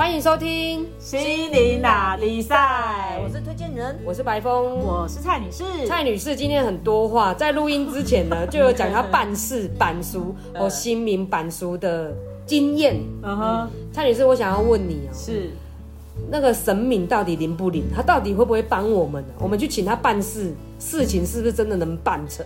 [0.00, 5.62] 欢迎收听，心灵哪里赛，我是推荐人，我是白峰，我是蔡女士。
[5.86, 12.16] 蔡女士今天很多话，在录音之前呢， 就有讲她办事板书和新民板书的
[12.46, 12.96] 经验。
[13.22, 15.50] 嗯哼，蔡女士，我想要问你哦、是
[16.30, 17.84] 那个神明到底灵不灵？
[17.94, 22.42] 他到底会不会帮我们呢、我们去请他办事，事情是不是真的能办成？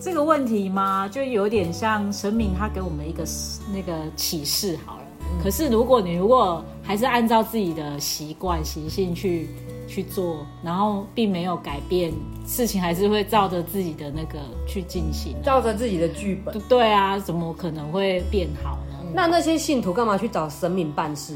[0.00, 1.06] 这个问题嘛？
[1.08, 3.22] 就有点像神明他给我们一个
[3.70, 4.97] 那个启示好了。
[5.42, 9.48] 可是如果你如果还是按照自己的习惯习性去
[9.86, 12.12] 去做，然后并没有改变，
[12.46, 15.44] 事情还是会照着自己的那个去进行、啊。
[15.44, 16.62] 照着自己的剧本对。
[16.68, 19.10] 对啊，怎么可能会变好呢？
[19.14, 21.34] 那那些信徒干嘛去找神明办事？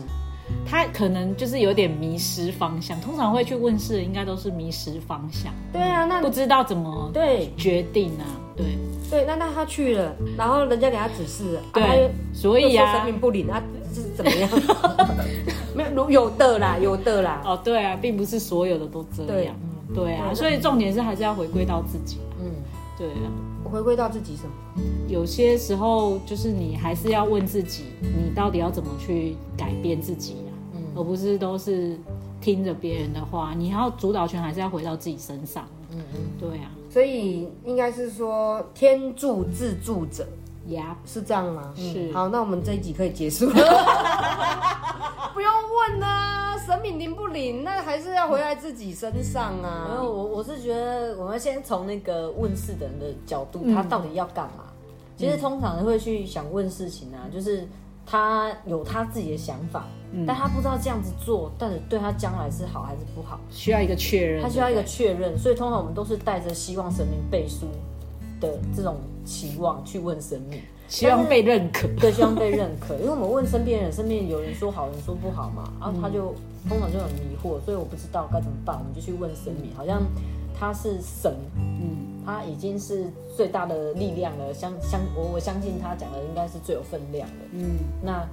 [0.64, 8.24] 他可能就是有点迷失方向，通常会去问事的应该都是迷失方向，对啊，那不知道怎么对决定啊。
[8.56, 8.66] 对
[9.10, 13.60] 对，那那他去了，然后人家给他指示，啊、对所以啊神明不灵，他
[13.94, 14.48] 是怎么样？
[15.74, 17.42] 没有有的啦，有的啦。
[17.44, 19.54] 哦，对啊，并不是所有的都这对样。
[19.94, 22.18] 对啊，所以重点是还是要回归到自己。
[22.40, 22.50] 嗯，
[22.98, 23.28] 对啊，
[23.72, 24.52] 回归到自己什么？
[25.08, 30.52] 有些时候就是你还是要问自己，你到底要怎么去改变自己啊，
[30.94, 31.98] 而不是都是
[32.40, 35.64] 听着别人的话，你要主导权还是要回到自己身上。
[35.90, 40.26] 嗯嗯，对啊，所以应该是说天助自助者，
[40.68, 41.72] 呀、是这样吗？
[41.74, 43.54] 是好，那我们这一集可以结束了。
[45.32, 50.12] 不用问啊、神明灵不灵，那还是要回来自己身上然啊后。
[50.12, 54.64] 我我是觉得我们先从那个问事的人的角度，嗯他到底要干嘛？
[55.16, 57.66] 其实通常会去想问事情啊，就是
[58.04, 67.66] 他有他自己的想法，嗯但他不知道这样子做到底对他将来是好还是不好，需要一个确认，他需要一个确认，所以通常我们都是带着希望神明背书
[68.40, 70.60] 的这种期望去问神明。
[70.92, 71.88] 希望被认可。
[71.98, 72.94] 对，希望被认可。
[72.96, 76.34] 因为我们问身边人，身边有人说好，有人说不好嘛，然后他就、
[76.68, 80.02] 通常就很迷惑，所以我不知道该怎么办，我们就去问神明，好像
[80.58, 87.34] 他是神，嗯，他已经是最大的力量了，相相我我相信他讲的应该是最有分量的。
[87.52, 87.70] 嗯，
[88.02, 88.28] 那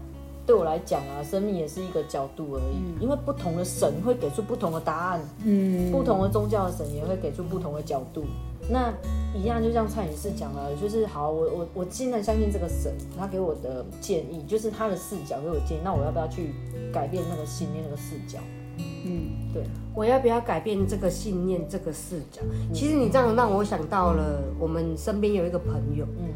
[0.45, 8.25] 对我来讲啊，生命也是一个角度而已，因为不同的神会给出不同的答案，嗯，不同的宗教的神也会给出不同的角度。
[8.69, 8.93] 那
[9.33, 16.51] 一样，就像蔡女士讲了，就是好，我我我现在相信这个神，他给我的建议就是他的视角给我建议，那我要不要去
[16.93, 18.39] 改变那个信念那个视角？
[18.77, 19.63] 嗯，对，
[19.93, 22.41] 我要不要改变这个信念、这个视角？
[22.73, 26.29] 其实你这样让我想到了，我们身边有一个朋友，嗯。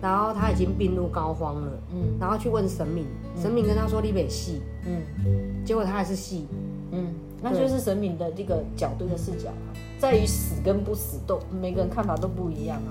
[0.00, 2.16] 然后他已经病入膏肓了，嗯。
[2.18, 3.06] 然后去问神明，
[3.40, 5.64] 神明跟他说你北戏，嗯。
[5.64, 6.46] 结果他还是戏。
[6.94, 9.68] 嗯，那就是神明的这个角度的视角啊，
[10.02, 12.90] 在于死跟不死都每个人看法都不一样啊。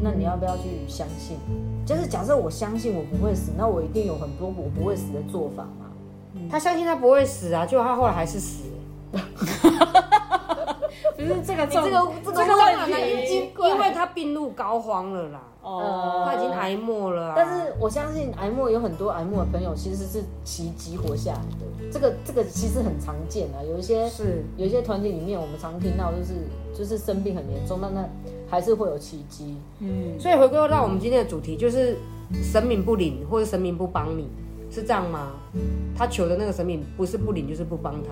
[0.00, 1.36] 那你要不要去相信？
[1.84, 5.90] 就是假设我相信我不会死，那我一定有很多我不会死的做法嘛。
[6.48, 8.62] 他相信他不会死啊，结果他后来还是死
[11.24, 11.34] 了。
[11.34, 13.00] 不是这个你这个这个这个当然了，
[13.70, 17.34] 因为他病入膏肓了啦，哦，他已经癌末了啊。
[17.36, 23.62] 但是我相信癌末有很多癌末的朋友其实是奇迹活下来的，这个这个其实很常见啊。
[23.68, 26.34] 有一些是有一些团体里面，我们常听到就是
[26.76, 28.08] 就是生病很严重，但那
[28.48, 29.56] 还是会有奇迹。
[29.80, 31.96] 嗯，所以回归到我们今天的主题，就是
[32.42, 34.28] 神明不灵或者神明不帮你，
[34.70, 35.32] 是这样吗？
[35.96, 38.10] 他求的那个神明不是不灵就是不帮他。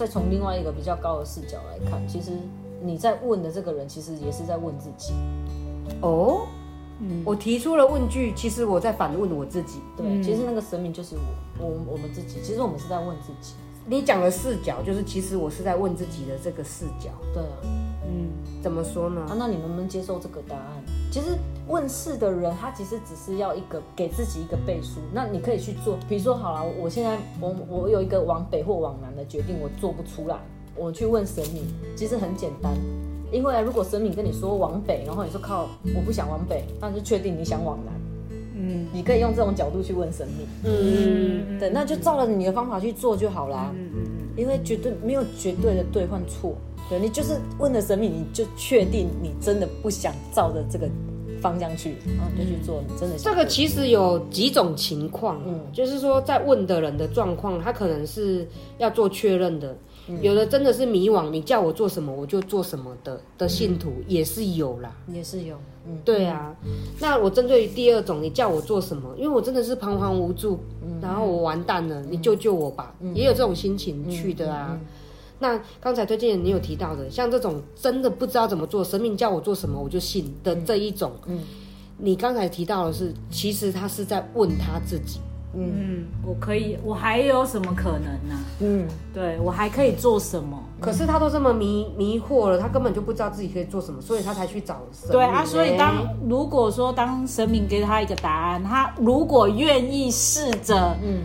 [0.00, 2.30] 再从另外一个比较高的视角来看，其实
[2.80, 5.12] 你在问的这个人，其实也是在问自己。
[6.00, 6.46] 哦，
[7.00, 9.80] 嗯我提出了问句，其实我在反问我自己。
[9.98, 11.16] 对，嗯其实那个神明就是
[11.58, 13.52] 我，我我们自己，其实我们是在问自己。
[13.84, 17.58] 你讲的视角，就是其实我是在问自己的这个视角，对啊，
[18.10, 18.28] 嗯，
[18.62, 19.36] 怎么说呢啊，？
[19.38, 20.82] 那你能不能接受这个答案？
[21.10, 21.26] 其实
[21.68, 25.96] 问世的人，他其实只是要一个给自己一个背书，那你可以去做。
[26.08, 30.36] 比如说，好了，我现在我我有一个往北或往南的决定，我做不出来，
[30.76, 31.64] 我去问神明，
[31.96, 32.72] 其实很简单。
[33.32, 37.94] 因为啊如果神明跟你说往北，然后你说靠，我不想往北，那就确定你想往南。
[38.62, 43.70] 嗯你可以用这种角度去问神明，嗯，对，那就照着你的方法去做就好啦。
[43.74, 44.02] 嗯嗯
[44.36, 46.54] 因为绝对没有绝对的对换错，
[46.88, 50.88] 对你就是问了神明，你就确定你真的不想照着这个
[51.40, 58.46] 方向去，然后你就去做，你真的想这个其实有几种情况，嗯嗯，就是说在问的人的状况，他可能是
[58.78, 59.76] 要做确认的，
[60.08, 60.18] 嗯。
[60.22, 64.94] 有的真的是迷惘，你叫我做什么我就做什么的的信徒也是有啦。
[65.12, 65.56] 也是有，
[65.86, 66.54] 嗯，对啊，
[67.00, 69.14] 那我针对于第二种，你叫我做什么？
[69.16, 70.58] 因为我真的是彷徨无助，
[71.00, 74.78] 然后我完蛋了，你救救我吧，也有这种心情去的啊。
[75.38, 81.40] 那刚才推荐人你有提到的，像这种真的不知道怎么做，神明叫我做什么我就信的这一种，嗯。
[82.02, 85.20] 你刚才提到的是，其实他是在问他自己，
[85.54, 90.56] 嗯，我可以，我还有什么可能呢、嗯，对我还可以做什么？
[90.80, 101.22] 可是他都这么迷迷惑了，他根本就不知道自己可以做什么，所以他才去找神对啊，所以欸当如果说当神明给他一个答案，他如果愿意试着嗯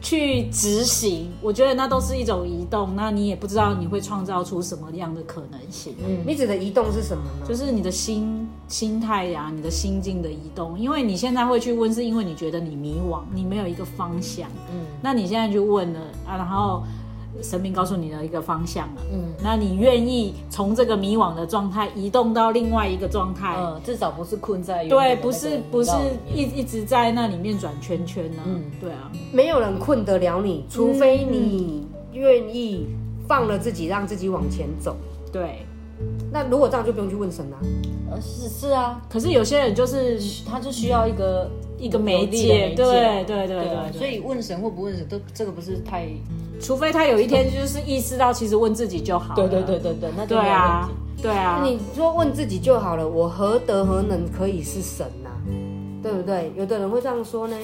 [0.00, 2.94] 去执行，我觉得那都是一种移动。
[2.94, 5.94] 那你也不知道你会创造出什么样的可能性。
[6.06, 7.46] 嗯你指的移动是什么呢？
[7.46, 10.78] 就是你的心心态呀、你的心境的移动。
[10.78, 14.48] 因为你现在会去问，是因为你觉得你迷惘，你没有一个方向。
[14.72, 16.82] 嗯那你现在去问了啊，然后
[17.42, 19.02] 神明告诉你的一个方向了。
[19.12, 19.32] 嗯。
[19.42, 23.56] 那你愿意从这个迷惘的状态移动到另外一个状态？
[23.58, 25.92] 嗯，至少不是困在对，不是不是
[26.34, 28.62] 一一直在那里面转圈圈呢、嗯。
[28.80, 32.86] 对啊，没有人困得了你，除非你愿意
[33.26, 34.96] 放了自己，让自己往前走。
[35.32, 35.66] 对。
[36.30, 37.58] 那如果这样，就不用去问神啦、
[38.08, 40.16] 呃是是啊，可是有些人就是
[40.48, 42.74] 他就需要一个一个媒介，媒介。
[42.76, 46.06] 对对对对，所以问神或不问神都这个不是太
[46.60, 49.48] 除非他有一天就是意识到，其实问自己就好了。
[49.48, 55.30] 对对对对对，那就没有对啊问题。，对啊，你说问自己就好了，我何德何能可以是神呐、
[56.02, 56.52] 对不对？
[56.56, 57.56] 有的人会这样说呢。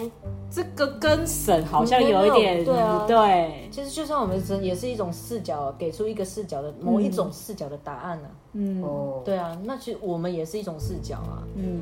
[0.50, 3.05] 这个跟神好像有一点对啊。
[3.08, 8.81] 对，其实就算我们神也是一种视角，给出一个视角的某一种视角的答案呢、嗯。
[8.81, 11.81] 哦，对啊，那其实我们也是一种视角啊，嗯。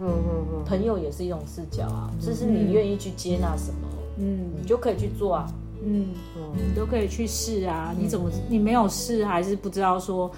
[0.00, 0.08] 嗯。
[0.08, 0.10] 嗯
[0.54, 3.88] 嗯，朋友也是一种视角啊，就是你愿意去接纳什么，
[4.18, 4.52] 嗯。
[4.56, 5.46] 你就可以去做啊。
[5.84, 6.06] 嗯，
[6.54, 7.94] 你都可以去试啊。
[7.98, 10.30] 你怎么你没有试，还是不知道说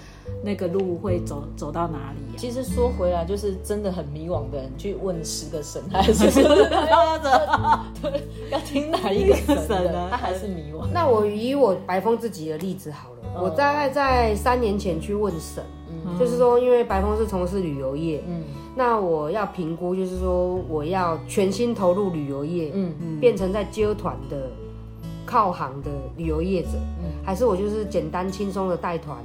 [0.43, 2.35] 那个路会走走到哪里呀？
[2.37, 6.13] 其实说回来，就是真的很迷惘的人去问十个神，还是
[8.01, 8.21] 对，
[8.51, 10.87] 要听哪一个神神呢的，他还是迷惘。
[10.93, 13.43] 那我以我白峰自己的例子好了，嗯。
[13.43, 15.63] 我大概在三年前去问神，
[16.19, 18.43] 就是说，因为白峰是从事旅游业，嗯。
[18.77, 22.93] 那我要评估，就是说我要全心投入旅游业，嗯。
[23.19, 24.51] 变成在接团的
[25.25, 26.69] 靠行的旅游业者，
[26.99, 27.11] 嗯。
[27.23, 29.17] 还是我就是简单轻松的带团，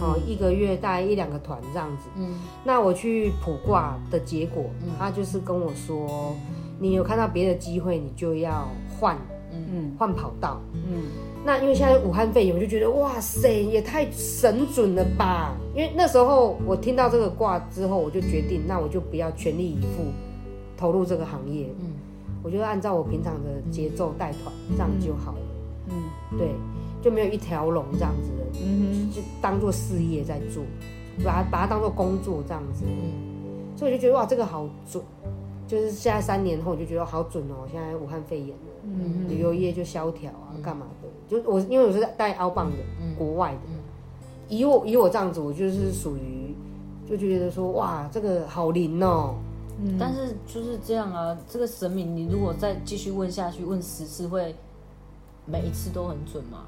[0.00, 2.08] 哦，一个月带一两个团这样子。
[2.16, 2.34] 嗯。
[2.64, 4.64] 那我去卜卦的结果，
[4.98, 6.34] 他就是跟我说，
[6.78, 8.68] 你有看到别的机会，你就要
[8.98, 9.16] 换
[9.52, 9.94] 嗯。
[9.98, 10.60] 换跑道。
[10.72, 11.02] 嗯。
[11.44, 15.54] 那因为现在武汉肺炎，我就觉得哇塞，也太神准了吧！
[15.76, 20.10] 因为那时候我听到这个卦之后，我就决定，那我就不要全力以赴
[20.76, 21.92] 投入这个行业，嗯
[22.42, 25.38] 我就按照我平常的节奏带团，这样就好了。
[25.88, 26.50] 嗯对，
[27.00, 30.62] 就没有一条龙这样子的，嗯就当做事业在做，
[31.24, 32.84] 把它把它当做工作这样子。
[32.86, 33.36] 嗯
[33.76, 35.04] 所以我就觉得哇，这个好准，
[35.68, 37.68] 就是现在三年后，我就觉得好准哦。
[37.70, 41.08] 现在武汉肺炎了，嗯旅游业就萧条啊，干嘛的？
[41.28, 42.76] 就我因为我是带澳棒的，
[43.18, 43.58] 国外的，
[44.48, 46.54] 以我以我这样子，我就是属于
[47.08, 49.34] 就觉得说哇，这个好灵哦。
[49.78, 54.54] 嗯但是就是这样啊，这个神明，你如果再继续问下去，问十次会
[55.44, 56.64] 每一次都很准吗？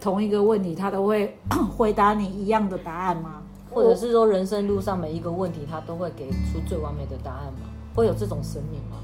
[0.00, 1.36] 同一个问题，他都会
[1.76, 3.42] 回答你一样的答案吗？
[3.70, 7.68] 或者是说人生路上每一个问题，他都会给出最完美的答案吗？
[7.94, 8.96] 会有这种神明吗？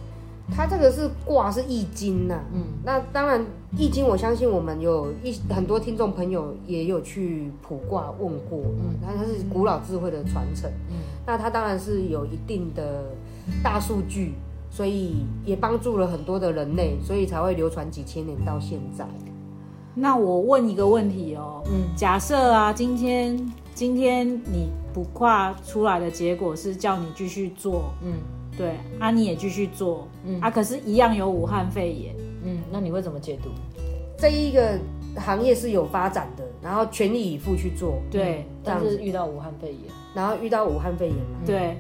[0.51, 2.63] 它这个是卦是易经呐、嗯。
[2.85, 3.45] 那当然
[3.77, 10.97] 易经，我相信我们有一很多听众朋友也有去卜卦问过，嗯，它它是古老智慧的传承，嗯。
[11.27, 13.05] 那它当然是有一定的
[13.63, 14.33] 大数据，
[14.71, 19.07] 所以也帮助了很多的人类，所以才会流传几千年到现在。
[19.95, 21.95] 那我问一个问题哦，嗯。
[21.97, 28.15] 假设啊，今天今天你卜卦出来的结果是叫你继续做，嗯
[28.57, 33.51] 对，啊你也继续做，嗯啊可是一样有武汉肺炎，嗯，那你会怎么解读？
[34.19, 34.79] 这一个
[35.17, 39.81] 行业是有发展的，然后全力以赴去做，对但是遇到武汉肺炎，
[40.15, 41.77] 然后遇到武汉肺炎嘛，对，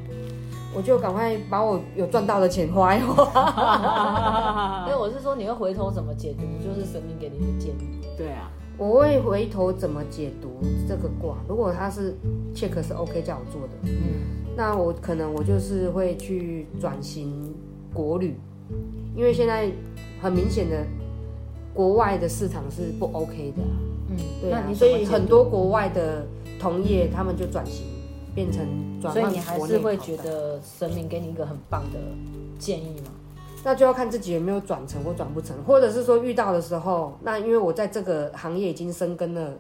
[0.75, 3.25] 我就赶快把我有赚到的钱花一花。
[4.88, 6.43] 所以我是说你会回头怎么解读？
[6.67, 8.00] 就是神明给你的建议。
[8.17, 11.37] 对啊，我会回头怎么解读这个卦？
[11.49, 12.17] 如果他是
[12.55, 17.55] check 是 OK 叫我做的，嗯那我可能我就是会去转型
[17.93, 18.37] 国旅，
[19.17, 19.71] 因为现在
[20.21, 20.87] 很明显的
[21.73, 23.77] 国外的市场是不 OK 的啊、
[24.11, 26.27] 嗯，对啊，所以很多国外的
[26.59, 27.87] 同业他们就转型
[28.35, 28.67] 变成
[29.01, 31.99] 转换所以你还是会觉得神明给你一个很棒的
[32.59, 33.11] 建议吗？
[33.65, 39.55] 那就要看自己有没有转成或转不成，或者是说遇到的时候，那因为我在这个行业已经深耕了，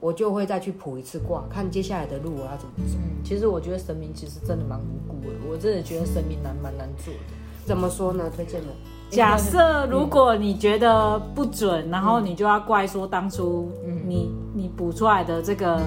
[0.00, 2.96] 我就会再去卜一次卦，看接下来的路我要怎么走。
[2.98, 7.20] 嗯，其实我觉得神明其实真的蛮无辜的，我真的觉得神明难蛮难做的。
[7.64, 8.30] 怎么说呢？
[8.36, 8.68] 推荐的，
[9.10, 13.68] 假设如果你觉得不准，然后你就要怪说当初
[14.06, 15.80] 你你补出来的这个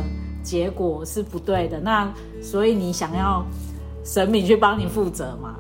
[0.44, 3.46] 结果是不对的，那所以你想要
[4.04, 5.56] 神明去帮你负责嘛？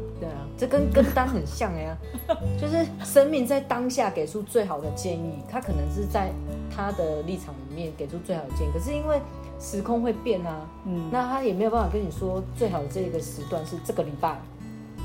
[0.59, 1.97] 这跟跟单很像哎呀，
[2.59, 6.29] 就是生命在当下给出最好的建议，他可能是在
[6.69, 9.21] 他的立场里面给出最好的建议，可是因为
[9.57, 14.37] 时空会变啊，嗯，那他也没有办法跟你说最好的这个时段是这个礼拜，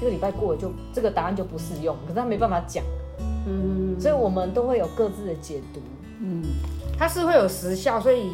[0.01, 2.85] 这个礼拜过了就这个答案就不适用，可是他没办法讲，
[3.47, 5.81] 嗯，所以我们都会有各自的解读，
[6.21, 6.43] 嗯，
[6.99, 8.33] 它是会有时效，所以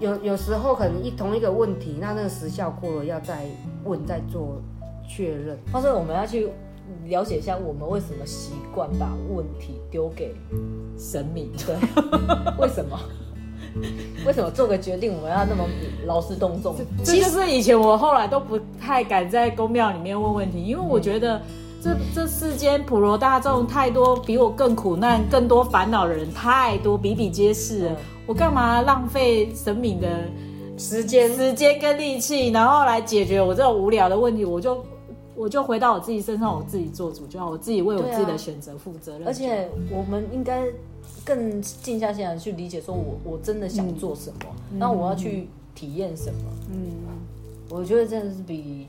[0.00, 3.46] 有有时候可能一同一个问题，那那个时效过了要再
[3.84, 4.60] 问再做
[5.08, 6.48] 确认，或者我们要去
[7.06, 10.34] 了解一下我们为什么习惯把问题丢给
[10.98, 11.74] 神明，对，
[12.58, 12.98] 为什么？
[14.24, 15.64] 为什么做个决定我们要那么
[16.06, 16.74] 劳师动众？
[17.04, 21.40] 这就是以前我后来都不太敢在公庙里面问问题，因为我觉得
[21.82, 27.90] 这这世间普罗大众太多比我更苦难、更多烦恼的人太多，比比皆是。
[28.26, 30.08] 我干嘛浪费神明的
[30.78, 34.44] 时间、时间跟力气，然后来解决我这种无聊的问题？
[34.44, 34.82] 我就
[35.36, 39.28] 我就回到我自己身上，我自己做主就好，我自己为我自己的选择负责任。
[39.28, 40.66] 而且我们应该。
[41.24, 46.40] 更静下心来去理解，说我我真的想做什么，那我要去体验什么？
[46.70, 46.78] 嗯，
[47.68, 48.86] 我觉得真的是比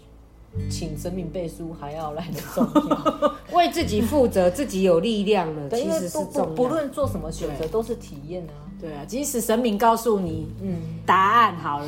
[0.69, 3.33] 请神明背书还要来的重要。
[3.57, 6.53] 为自己负责，自己有力量了，其实是重。
[6.55, 8.53] 不论做什么选择，都是体验啊。
[8.79, 10.75] 对啊，即使神明告诉你，嗯，
[11.05, 11.87] 答案好了，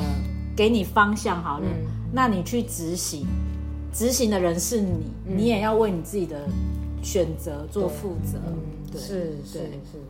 [0.56, 1.66] 给你方向好了，
[2.12, 3.24] 那你去执行，
[3.92, 6.36] 执行的人是你，你也要为你自己的
[7.02, 8.38] 选择做负责。
[8.92, 10.00] 对，是是是。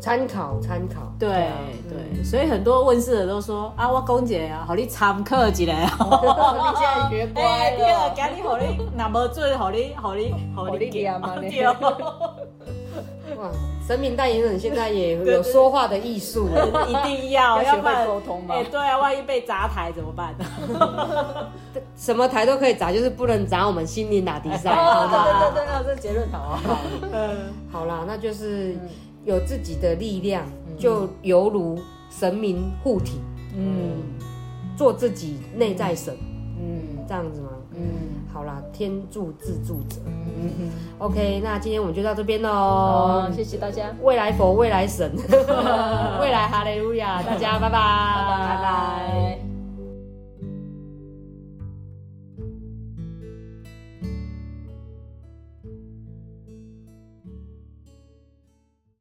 [0.00, 1.48] 参考参考，对
[1.88, 11.36] 对，所以很多问世的都说啊，我公姐啊，好你参考一下， 你现在学乖了， 今日好你那么准，好你好你好你点嘛，
[13.38, 13.50] 哇，
[13.86, 16.48] 神明代言人现在也有说话的艺术，
[16.88, 18.54] 一定要 要学会沟通嘛。
[18.54, 20.34] 哎，对啊，万一被砸台怎么办？
[21.96, 24.74] 什么台都可以砸，就是不能砸我们心灵打底赛。
[24.74, 26.60] 对对对对，这结论好啊。
[27.12, 28.76] 嗯，好啦，那就是。
[29.26, 30.44] 有自己的力量，
[30.78, 33.22] 就犹如神明护体，
[33.56, 33.96] 嗯，
[34.76, 36.33] 做自己内在神，嗯，
[37.06, 37.48] 这样子吗？
[37.74, 45.10] 嗯，好啦，天助自助者，嗯嗯，OK，那今天我们就到这边喽，谢谢大家，未来佛，未来神，
[46.20, 49.33] 未来哈利路亚，大家拜拜，拜拜。